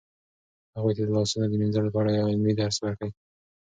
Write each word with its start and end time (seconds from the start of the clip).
هغوی 0.75 0.93
ته 0.97 1.03
د 1.05 1.09
لاسونو 1.17 1.45
د 1.49 1.53
مینځلو 1.61 1.93
په 1.93 1.99
اړه 2.01 2.11
عملي 2.31 2.53
درس 2.59 2.77
ورکړئ. 2.81 3.11